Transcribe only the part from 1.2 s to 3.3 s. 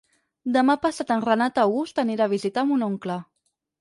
Renat August anirà a visitar mon oncle.